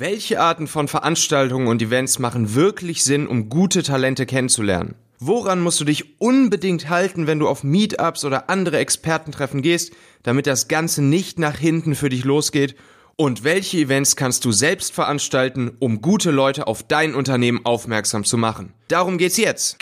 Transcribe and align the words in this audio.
Welche 0.00 0.40
Arten 0.40 0.68
von 0.68 0.86
Veranstaltungen 0.86 1.66
und 1.66 1.82
Events 1.82 2.20
machen 2.20 2.54
wirklich 2.54 3.02
Sinn, 3.02 3.26
um 3.26 3.48
gute 3.48 3.82
Talente 3.82 4.26
kennenzulernen? 4.26 4.94
Woran 5.18 5.60
musst 5.60 5.80
du 5.80 5.84
dich 5.84 6.20
unbedingt 6.20 6.88
halten, 6.88 7.26
wenn 7.26 7.40
du 7.40 7.48
auf 7.48 7.64
Meetups 7.64 8.24
oder 8.24 8.48
andere 8.48 8.78
Expertentreffen 8.78 9.60
gehst, 9.60 9.92
damit 10.22 10.46
das 10.46 10.68
Ganze 10.68 11.02
nicht 11.02 11.40
nach 11.40 11.58
hinten 11.58 11.96
für 11.96 12.10
dich 12.10 12.22
losgeht? 12.22 12.76
Und 13.16 13.42
welche 13.42 13.78
Events 13.78 14.14
kannst 14.14 14.44
du 14.44 14.52
selbst 14.52 14.92
veranstalten, 14.92 15.72
um 15.80 16.00
gute 16.00 16.30
Leute 16.30 16.68
auf 16.68 16.84
dein 16.84 17.16
Unternehmen 17.16 17.66
aufmerksam 17.66 18.22
zu 18.22 18.36
machen? 18.36 18.74
Darum 18.86 19.18
geht's 19.18 19.36
jetzt. 19.36 19.78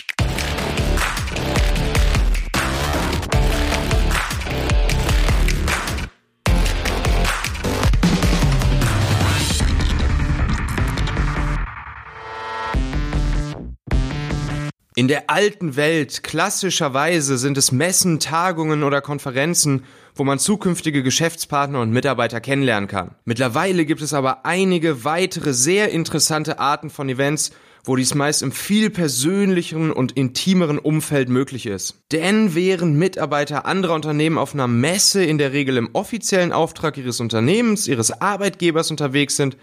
In 14.97 15.07
der 15.07 15.29
alten 15.29 15.75
Welt, 15.75 16.23
klassischerweise, 16.23 17.37
sind 17.37 17.55
es 17.55 17.71
Messen, 17.71 18.19
Tagungen 18.19 18.81
oder 18.81 18.99
Konferenzen, 18.99 19.83
wo 20.15 20.23
man 20.23 20.39
zukünftige 20.39 21.03
Geschäftspartner 21.03 21.81
und 21.81 21.91
Mitarbeiter 21.91 22.41
kennenlernen 22.41 22.89
kann. 22.89 23.11
Mittlerweile 23.23 23.85
gibt 23.85 24.01
es 24.01 24.15
aber 24.15 24.43
einige 24.43 25.03
weitere 25.03 25.53
sehr 25.53 25.91
interessante 25.91 26.57
Arten 26.57 26.89
von 26.89 27.09
Events, 27.09 27.51
wo 27.83 27.95
dies 27.95 28.15
meist 28.15 28.41
im 28.41 28.51
viel 28.51 28.89
persönlicheren 28.89 29.91
und 29.91 30.13
intimeren 30.13 30.79
Umfeld 30.79 31.29
möglich 31.29 31.67
ist. 31.67 32.01
Denn 32.11 32.55
während 32.55 32.95
Mitarbeiter 32.95 33.67
anderer 33.67 33.93
Unternehmen 33.93 34.39
auf 34.39 34.55
einer 34.55 34.67
Messe 34.67 35.23
in 35.23 35.37
der 35.37 35.53
Regel 35.53 35.77
im 35.77 35.89
offiziellen 35.93 36.51
Auftrag 36.51 36.97
ihres 36.97 37.19
Unternehmens, 37.19 37.87
ihres 37.87 38.19
Arbeitgebers 38.19 38.89
unterwegs 38.89 39.35
sind, 39.35 39.57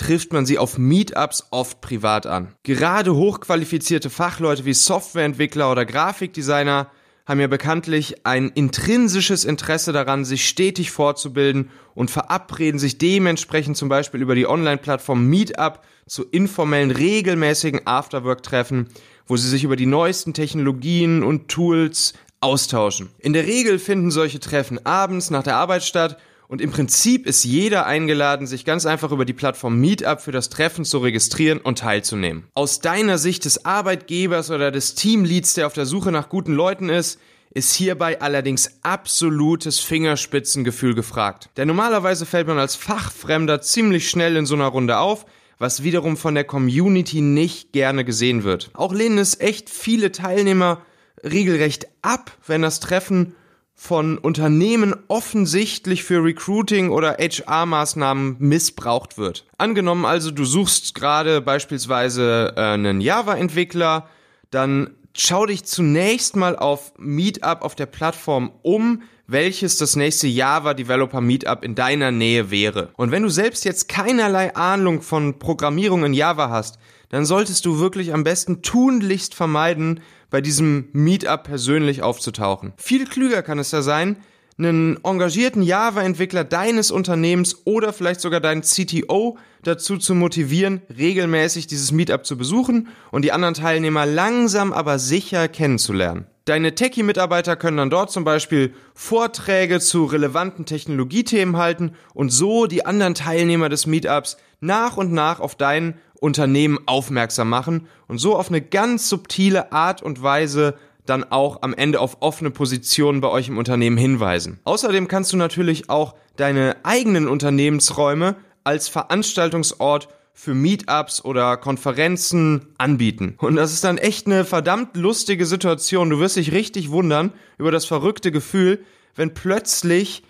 trifft 0.00 0.32
man 0.32 0.46
sie 0.46 0.56
auf 0.56 0.78
Meetups 0.78 1.48
oft 1.50 1.82
privat 1.82 2.26
an. 2.26 2.54
Gerade 2.62 3.14
hochqualifizierte 3.14 4.08
Fachleute 4.08 4.64
wie 4.64 4.72
Softwareentwickler 4.72 5.70
oder 5.70 5.84
Grafikdesigner 5.84 6.90
haben 7.26 7.38
ja 7.38 7.48
bekanntlich 7.48 8.26
ein 8.26 8.48
intrinsisches 8.48 9.44
Interesse 9.44 9.92
daran, 9.92 10.24
sich 10.24 10.48
stetig 10.48 10.90
fortzubilden 10.90 11.68
und 11.94 12.10
verabreden 12.10 12.80
sich 12.80 12.96
dementsprechend 12.96 13.76
zum 13.76 13.90
Beispiel 13.90 14.22
über 14.22 14.34
die 14.34 14.48
Online-Plattform 14.48 15.26
Meetup 15.26 15.82
zu 16.06 16.24
informellen, 16.24 16.90
regelmäßigen 16.90 17.86
Afterwork-Treffen, 17.86 18.88
wo 19.26 19.36
sie 19.36 19.50
sich 19.50 19.64
über 19.64 19.76
die 19.76 19.86
neuesten 19.86 20.32
Technologien 20.32 21.22
und 21.22 21.48
Tools 21.48 22.14
austauschen. 22.40 23.10
In 23.18 23.34
der 23.34 23.46
Regel 23.46 23.78
finden 23.78 24.10
solche 24.10 24.40
Treffen 24.40 24.84
abends 24.86 25.28
nach 25.28 25.42
der 25.42 25.56
Arbeit 25.56 25.84
statt 25.84 26.16
und 26.50 26.60
im 26.60 26.72
Prinzip 26.72 27.26
ist 27.26 27.44
jeder 27.44 27.86
eingeladen, 27.86 28.48
sich 28.48 28.64
ganz 28.64 28.84
einfach 28.84 29.12
über 29.12 29.24
die 29.24 29.32
Plattform 29.32 29.78
Meetup 29.78 30.20
für 30.20 30.32
das 30.32 30.50
Treffen 30.50 30.84
zu 30.84 30.98
registrieren 30.98 31.58
und 31.58 31.78
teilzunehmen. 31.78 32.48
Aus 32.54 32.80
deiner 32.80 33.18
Sicht 33.18 33.44
des 33.44 33.64
Arbeitgebers 33.64 34.50
oder 34.50 34.72
des 34.72 34.96
Teamleads, 34.96 35.54
der 35.54 35.68
auf 35.68 35.74
der 35.74 35.86
Suche 35.86 36.10
nach 36.10 36.28
guten 36.28 36.52
Leuten 36.52 36.88
ist, 36.88 37.20
ist 37.54 37.72
hierbei 37.74 38.20
allerdings 38.20 38.80
absolutes 38.82 39.78
Fingerspitzengefühl 39.78 40.96
gefragt. 40.96 41.50
Denn 41.56 41.68
normalerweise 41.68 42.26
fällt 42.26 42.48
man 42.48 42.58
als 42.58 42.74
Fachfremder 42.74 43.60
ziemlich 43.60 44.10
schnell 44.10 44.34
in 44.34 44.44
so 44.44 44.56
einer 44.56 44.66
Runde 44.66 44.98
auf, 44.98 45.26
was 45.58 45.84
wiederum 45.84 46.16
von 46.16 46.34
der 46.34 46.44
Community 46.44 47.20
nicht 47.20 47.72
gerne 47.72 48.04
gesehen 48.04 48.42
wird. 48.42 48.70
Auch 48.74 48.92
lehnen 48.92 49.18
es 49.18 49.38
echt 49.38 49.70
viele 49.70 50.10
Teilnehmer 50.10 50.82
regelrecht 51.22 51.86
ab, 52.02 52.32
wenn 52.48 52.62
das 52.62 52.80
Treffen 52.80 53.36
von 53.82 54.18
Unternehmen 54.18 54.94
offensichtlich 55.08 56.04
für 56.04 56.22
Recruiting 56.22 56.90
oder 56.90 57.16
HR-Maßnahmen 57.18 58.36
missbraucht 58.38 59.16
wird. 59.16 59.46
Angenommen 59.56 60.04
also, 60.04 60.30
du 60.30 60.44
suchst 60.44 60.94
gerade 60.94 61.40
beispielsweise 61.40 62.52
äh, 62.58 62.60
einen 62.60 63.00
Java-Entwickler, 63.00 64.06
dann 64.50 64.90
schau 65.16 65.46
dich 65.46 65.64
zunächst 65.64 66.36
mal 66.36 66.56
auf 66.56 66.92
Meetup 66.98 67.62
auf 67.62 67.74
der 67.74 67.86
Plattform 67.86 68.52
um, 68.60 69.00
welches 69.26 69.78
das 69.78 69.96
nächste 69.96 70.26
Java 70.26 70.74
Developer 70.74 71.22
Meetup 71.22 71.64
in 71.64 71.74
deiner 71.74 72.10
Nähe 72.10 72.50
wäre. 72.50 72.90
Und 72.98 73.12
wenn 73.12 73.22
du 73.22 73.30
selbst 73.30 73.64
jetzt 73.64 73.88
keinerlei 73.88 74.54
Ahnung 74.54 75.00
von 75.00 75.38
Programmierung 75.38 76.04
in 76.04 76.12
Java 76.12 76.50
hast, 76.50 76.78
dann 77.10 77.26
solltest 77.26 77.66
du 77.66 77.78
wirklich 77.78 78.14
am 78.14 78.24
besten 78.24 78.62
tunlichst 78.62 79.34
vermeiden, 79.34 80.00
bei 80.30 80.40
diesem 80.40 80.88
Meetup 80.92 81.42
persönlich 81.44 82.02
aufzutauchen. 82.02 82.72
Viel 82.76 83.04
klüger 83.06 83.42
kann 83.42 83.58
es 83.58 83.72
ja 83.72 83.82
sein, 83.82 84.16
einen 84.56 84.98
engagierten 85.04 85.62
Java-Entwickler 85.62 86.44
deines 86.44 86.90
Unternehmens 86.90 87.62
oder 87.64 87.92
vielleicht 87.92 88.20
sogar 88.20 88.40
deinen 88.40 88.62
CTO 88.62 89.38
dazu 89.62 89.96
zu 89.96 90.14
motivieren, 90.14 90.82
regelmäßig 90.96 91.66
dieses 91.66 91.92
Meetup 91.92 92.26
zu 92.26 92.36
besuchen 92.36 92.88
und 93.10 93.22
die 93.24 93.32
anderen 93.32 93.54
Teilnehmer 93.54 94.06
langsam 94.06 94.72
aber 94.72 94.98
sicher 94.98 95.48
kennenzulernen. 95.48 96.26
Deine 96.44 96.74
Techie-Mitarbeiter 96.74 97.56
können 97.56 97.76
dann 97.76 97.90
dort 97.90 98.10
zum 98.10 98.24
Beispiel 98.24 98.74
Vorträge 98.94 99.78
zu 99.78 100.04
relevanten 100.04 100.66
Technologiethemen 100.66 101.56
halten 101.56 101.92
und 102.12 102.30
so 102.30 102.66
die 102.66 102.84
anderen 102.84 103.14
Teilnehmer 103.14 103.68
des 103.68 103.86
Meetups 103.86 104.36
nach 104.60 104.96
und 104.96 105.12
nach 105.12 105.40
auf 105.40 105.54
dein 105.54 105.94
Unternehmen 106.20 106.78
aufmerksam 106.86 107.48
machen 107.48 107.88
und 108.06 108.18
so 108.18 108.36
auf 108.36 108.48
eine 108.48 108.60
ganz 108.60 109.08
subtile 109.08 109.72
Art 109.72 110.02
und 110.02 110.22
Weise 110.22 110.74
dann 111.06 111.24
auch 111.24 111.62
am 111.62 111.74
Ende 111.74 112.00
auf 112.00 112.18
offene 112.20 112.50
Positionen 112.50 113.20
bei 113.20 113.28
euch 113.28 113.48
im 113.48 113.58
Unternehmen 113.58 113.96
hinweisen. 113.96 114.60
Außerdem 114.64 115.08
kannst 115.08 115.32
du 115.32 115.36
natürlich 115.36 115.90
auch 115.90 116.14
deine 116.36 116.76
eigenen 116.84 117.26
Unternehmensräume 117.26 118.36
als 118.64 118.88
Veranstaltungsort 118.88 120.08
für 120.32 120.54
Meetups 120.54 121.24
oder 121.24 121.56
Konferenzen 121.56 122.68
anbieten. 122.78 123.34
Und 123.38 123.56
das 123.56 123.72
ist 123.72 123.84
dann 123.84 123.98
echt 123.98 124.26
eine 124.26 124.44
verdammt 124.44 124.96
lustige 124.96 125.44
Situation. 125.44 126.10
Du 126.10 126.18
wirst 126.18 126.36
dich 126.36 126.52
richtig 126.52 126.90
wundern 126.90 127.32
über 127.58 127.72
das 127.72 127.84
verrückte 127.84 128.30
Gefühl, 128.30 128.84
wenn 129.16 129.34
plötzlich 129.34 130.22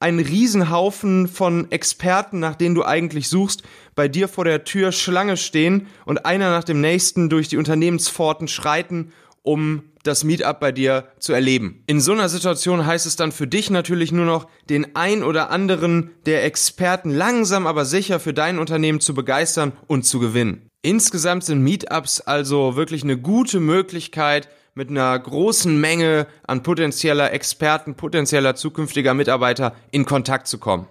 ein 0.00 0.20
Riesenhaufen 0.20 1.26
von 1.26 1.70
Experten, 1.70 2.38
nach 2.38 2.54
denen 2.54 2.74
du 2.74 2.84
eigentlich 2.84 3.28
suchst, 3.28 3.62
bei 3.94 4.08
dir 4.08 4.28
vor 4.28 4.44
der 4.44 4.64
Tür 4.64 4.92
Schlange 4.92 5.36
stehen 5.36 5.88
und 6.04 6.24
einer 6.24 6.50
nach 6.50 6.64
dem 6.64 6.80
nächsten 6.80 7.28
durch 7.28 7.48
die 7.48 7.56
Unternehmenspforten 7.56 8.46
schreiten, 8.46 9.12
um 9.42 9.82
das 10.04 10.24
Meetup 10.24 10.60
bei 10.60 10.72
dir 10.72 11.08
zu 11.18 11.32
erleben. 11.32 11.82
In 11.86 12.00
so 12.00 12.12
einer 12.12 12.28
Situation 12.28 12.86
heißt 12.86 13.06
es 13.06 13.16
dann 13.16 13.32
für 13.32 13.46
dich 13.46 13.70
natürlich 13.70 14.12
nur 14.12 14.24
noch, 14.24 14.46
den 14.70 14.94
ein 14.94 15.22
oder 15.22 15.50
anderen 15.50 16.10
der 16.26 16.44
Experten 16.44 17.10
langsam 17.10 17.66
aber 17.66 17.84
sicher 17.84 18.20
für 18.20 18.32
dein 18.32 18.58
Unternehmen 18.58 19.00
zu 19.00 19.14
begeistern 19.14 19.72
und 19.86 20.04
zu 20.04 20.20
gewinnen. 20.20 20.68
Insgesamt 20.82 21.44
sind 21.44 21.62
Meetups 21.62 22.20
also 22.20 22.76
wirklich 22.76 23.02
eine 23.02 23.18
gute 23.18 23.58
Möglichkeit, 23.58 24.48
mit 24.78 24.90
einer 24.90 25.18
großen 25.18 25.80
Menge 25.80 26.28
an 26.46 26.62
potenzieller 26.62 27.32
Experten, 27.32 27.96
potenzieller 27.96 28.54
zukünftiger 28.54 29.12
Mitarbeiter 29.12 29.74
in 29.90 30.06
Kontakt 30.06 30.46
zu 30.46 30.58
kommen. 30.58 30.86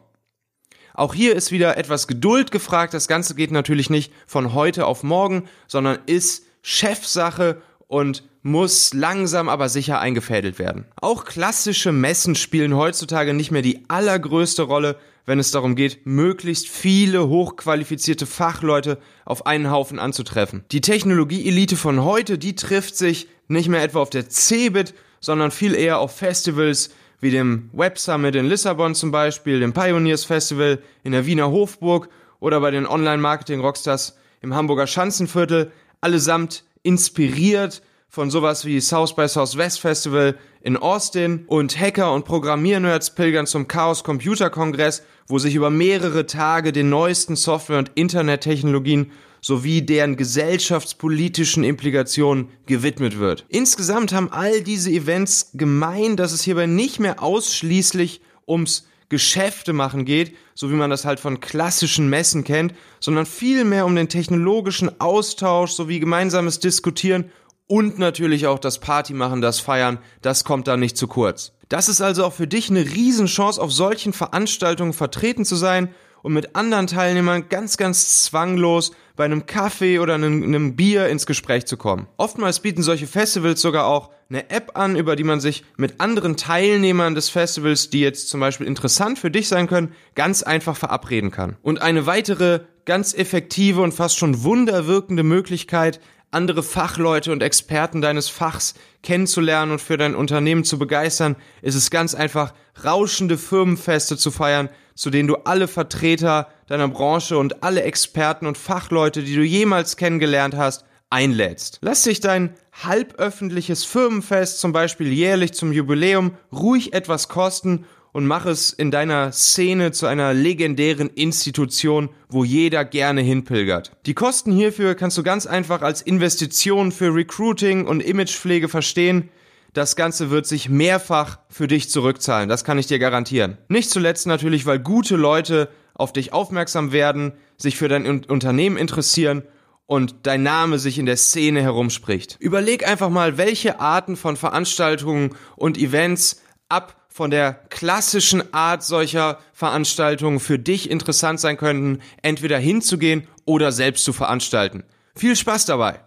Auch 0.93 1.13
hier 1.13 1.33
ist 1.37 1.53
wieder 1.53 1.77
etwas 1.77 2.05
Geduld 2.05 2.51
gefragt. 2.51 2.93
Das 2.93 3.07
Ganze 3.07 3.33
geht 3.33 3.51
natürlich 3.51 3.89
nicht 3.89 4.11
von 4.25 4.53
heute 4.53 4.85
auf 4.85 5.03
morgen, 5.03 5.47
sondern 5.67 5.99
ist 6.05 6.43
Chefsache 6.61 7.61
und 7.87 8.23
muss 8.41 8.93
langsam 8.93 9.47
aber 9.47 9.69
sicher 9.69 10.01
eingefädelt 10.01 10.59
werden. 10.59 10.83
Auch 10.99 11.23
klassische 11.23 11.93
Messen 11.93 12.35
spielen 12.35 12.75
heutzutage 12.75 13.33
nicht 13.33 13.51
mehr 13.51 13.61
die 13.61 13.85
allergrößte 13.87 14.63
Rolle, 14.63 14.97
wenn 15.25 15.39
es 15.39 15.51
darum 15.51 15.75
geht, 15.75 16.05
möglichst 16.05 16.67
viele 16.67 17.29
hochqualifizierte 17.29 18.25
Fachleute 18.25 18.97
auf 19.23 19.45
einen 19.45 19.71
Haufen 19.71 19.99
anzutreffen. 19.99 20.65
Die 20.71 20.81
Technologie-Elite 20.81 21.77
von 21.77 22.03
heute, 22.03 22.37
die 22.37 22.55
trifft 22.55 22.97
sich 22.97 23.27
nicht 23.47 23.69
mehr 23.69 23.83
etwa 23.83 23.99
auf 23.99 24.09
der 24.09 24.29
CeBIT, 24.29 24.93
sondern 25.19 25.51
viel 25.51 25.73
eher 25.73 25.99
auf 25.99 26.15
Festivals 26.15 26.91
wie 27.19 27.31
dem 27.31 27.69
Web 27.73 27.97
Summit 27.97 28.35
in 28.35 28.45
Lissabon 28.45 28.93
zum 28.93 29.11
Beispiel, 29.11 29.59
dem 29.59 29.73
Pioneers 29.73 30.23
Festival 30.23 30.79
in 31.03 31.13
der 31.13 31.25
Wiener 31.25 31.49
Hofburg 31.49 32.09
oder 32.39 32.59
bei 32.61 32.71
den 32.71 32.85
Online-Marketing-Rockstars 32.85 34.17
im 34.41 34.53
Hamburger 34.53 34.85
Schanzenviertel, 34.85 35.71
allesamt 36.01 36.63
inspiriert 36.83 37.81
von 38.07 38.29
sowas 38.29 38.65
wie 38.65 38.79
South 38.79 39.15
by 39.15 39.27
Southwest 39.27 39.81
Festival 39.81 40.37
in 40.61 40.77
Austin 40.77 41.45
und 41.47 41.79
Hacker 41.79 42.13
und 42.13 42.25
Programmiernerds 42.25 43.15
pilgern 43.15 43.47
zum 43.47 43.67
Chaos 43.67 44.03
Computer 44.03 44.49
Kongress, 44.49 45.03
wo 45.27 45.39
sich 45.39 45.55
über 45.55 45.69
mehrere 45.69 46.25
Tage 46.25 46.71
den 46.71 46.89
neuesten 46.89 47.35
Software- 47.35 47.79
und 47.79 47.91
Internettechnologien 47.95 49.11
sowie 49.47 49.81
deren 49.81 50.17
gesellschaftspolitischen 50.17 51.63
Implikationen 51.63 52.49
gewidmet 52.65 53.17
wird. 53.17 53.45
Insgesamt 53.47 54.11
haben 54.11 54.29
all 54.29 54.61
diese 54.61 54.91
Events 54.91 55.51
gemein, 55.53 56.17
dass 56.17 56.33
es 56.33 56.43
hierbei 56.43 56.65
nicht 56.65 56.99
mehr 56.99 57.23
ausschließlich 57.23 58.19
ums 58.45 58.89
Geschäfte 59.07 59.71
machen 59.71 60.03
geht, 60.03 60.35
so 60.53 60.69
wie 60.69 60.75
man 60.75 60.89
das 60.89 61.05
halt 61.05 61.21
von 61.21 61.39
klassischen 61.39 62.09
Messen 62.09 62.43
kennt, 62.43 62.73
sondern 62.99 63.25
vielmehr 63.25 63.85
um 63.85 63.95
den 63.95 64.09
technologischen 64.09 64.99
Austausch 64.99 65.71
sowie 65.71 66.01
gemeinsames 66.01 66.59
Diskutieren 66.59 67.31
und 67.67 67.99
natürlich 67.99 68.47
auch 68.47 68.59
das 68.59 68.79
Party 68.79 69.13
machen, 69.13 69.39
das 69.39 69.61
Feiern, 69.61 69.99
das 70.21 70.43
kommt 70.43 70.67
da 70.67 70.75
nicht 70.75 70.97
zu 70.97 71.07
kurz. 71.07 71.53
Das 71.69 71.87
ist 71.87 72.01
also 72.01 72.25
auch 72.25 72.33
für 72.33 72.47
dich 72.47 72.69
eine 72.69 72.83
Riesenchance, 72.83 73.61
auf 73.61 73.71
solchen 73.71 74.11
Veranstaltungen 74.11 74.91
vertreten 74.91 75.45
zu 75.45 75.55
sein 75.55 75.95
und 76.23 76.33
mit 76.33 76.55
anderen 76.55 76.87
Teilnehmern 76.87 77.49
ganz, 77.49 77.77
ganz 77.77 78.23
zwanglos 78.23 78.91
bei 79.15 79.25
einem 79.25 79.45
Kaffee 79.45 79.99
oder 79.99 80.15
einem, 80.15 80.43
einem, 80.43 80.75
Bier 80.75 81.07
ins 81.09 81.25
Gespräch 81.25 81.65
zu 81.65 81.77
kommen. 81.77 82.07
Oftmals 82.17 82.59
bieten 82.59 82.83
solche 82.83 83.07
Festivals 83.07 83.61
sogar 83.61 83.85
auch 83.85 84.11
eine 84.29 84.49
App 84.49 84.71
an, 84.77 84.95
über 84.95 85.15
die 85.15 85.23
man 85.23 85.39
sich 85.39 85.63
mit 85.77 85.99
anderen 85.99 86.37
Teilnehmern 86.37 87.15
des 87.15 87.29
Festivals, 87.29 87.89
die 87.89 88.01
jetzt 88.01 88.29
zum 88.29 88.39
Beispiel 88.39 88.67
interessant 88.67 89.19
für 89.19 89.31
dich 89.31 89.47
sein 89.47 89.67
können, 89.67 89.93
ganz 90.15 90.43
einfach 90.43 90.75
verabreden 90.75 91.31
kann. 91.31 91.57
Und 91.61 91.81
eine 91.81 92.05
weitere 92.05 92.61
ganz 92.85 93.13
effektive 93.13 93.81
und 93.81 93.93
fast 93.93 94.17
schon 94.17 94.43
wunderwirkende 94.43 95.23
Möglichkeit, 95.23 95.99
andere 96.31 96.63
Fachleute 96.63 97.31
und 97.31 97.41
Experten 97.41 98.01
deines 98.01 98.29
Fachs 98.29 98.73
kennenzulernen 99.01 99.71
und 99.71 99.81
für 99.81 99.97
dein 99.97 100.15
Unternehmen 100.15 100.63
zu 100.63 100.77
begeistern, 100.77 101.35
ist 101.61 101.75
es 101.75 101.89
ganz 101.89 102.15
einfach, 102.15 102.53
rauschende 102.83 103.37
Firmenfeste 103.37 104.17
zu 104.17 104.31
feiern, 104.31 104.69
zu 104.95 105.09
denen 105.09 105.27
du 105.27 105.35
alle 105.45 105.67
Vertreter 105.67 106.49
deiner 106.67 106.87
Branche 106.87 107.37
und 107.37 107.63
alle 107.63 107.83
Experten 107.83 108.45
und 108.45 108.57
Fachleute, 108.57 109.23
die 109.23 109.35
du 109.35 109.43
jemals 109.43 109.95
kennengelernt 109.95 110.55
hast, 110.55 110.85
einlädst. 111.09 111.79
Lass 111.81 112.03
dich 112.03 112.19
dein 112.19 112.53
halböffentliches 112.83 113.85
Firmenfest 113.85 114.59
zum 114.59 114.73
Beispiel 114.73 115.11
jährlich 115.11 115.53
zum 115.53 115.71
Jubiläum 115.71 116.35
ruhig 116.51 116.93
etwas 116.93 117.29
kosten 117.29 117.85
und 118.17 118.25
mach 118.25 118.47
es 118.47 118.73
in 118.73 118.89
deiner 118.89 119.31
Szene 119.31 119.91
zu 119.91 120.07
einer 120.07 120.33
legendären 120.33 121.07
Institution, 121.07 122.09
wo 122.29 122.43
jeder 122.43 122.83
gerne 122.83 123.21
hinpilgert. 123.21 123.91
Die 124.07 124.15
Kosten 124.15 124.51
hierfür 124.51 124.95
kannst 124.95 125.19
du 125.19 125.23
ganz 125.23 125.45
einfach 125.45 125.83
als 125.83 126.01
Investition 126.01 126.91
für 126.91 127.13
Recruiting 127.13 127.85
und 127.85 128.01
Imagepflege 128.01 128.69
verstehen. 128.69 129.29
Das 129.73 129.95
Ganze 129.95 130.31
wird 130.31 130.47
sich 130.47 130.67
mehrfach 130.67 131.37
für 131.47 131.67
dich 131.67 131.91
zurückzahlen, 131.91 132.49
das 132.49 132.63
kann 132.63 132.79
ich 132.79 132.87
dir 132.87 132.97
garantieren. 132.97 133.59
Nicht 133.67 133.91
zuletzt 133.91 134.25
natürlich, 134.25 134.65
weil 134.65 134.79
gute 134.79 135.15
Leute 135.15 135.69
auf 135.93 136.11
dich 136.11 136.33
aufmerksam 136.33 136.91
werden, 136.91 137.33
sich 137.55 137.77
für 137.77 137.87
dein 137.87 138.25
Unternehmen 138.25 138.77
interessieren 138.77 139.43
und 139.85 140.15
dein 140.23 140.41
Name 140.41 140.79
sich 140.79 140.97
in 140.97 141.05
der 141.05 141.17
Szene 141.17 141.61
herumspricht. 141.61 142.37
Überleg 142.39 142.87
einfach 142.87 143.11
mal, 143.11 143.37
welche 143.37 143.79
Arten 143.79 144.15
von 144.15 144.37
Veranstaltungen 144.37 145.35
und 145.55 145.77
Events 145.77 146.41
ab 146.67 147.06
von 147.17 147.31
der 147.31 147.53
klassischen 147.69 148.53
Art 148.53 148.83
solcher 148.83 149.39
Veranstaltungen 149.51 150.39
für 150.39 150.59
dich 150.59 150.87
interessant 150.87 151.39
sein 151.39 151.57
könnten, 151.57 151.99
entweder 152.21 152.59
hinzugehen 152.59 153.27
oder 153.43 153.71
selbst 153.71 154.03
zu 154.03 154.13
veranstalten. 154.13 154.83
Viel 155.15 155.35
Spaß 155.35 155.65
dabei! 155.65 155.99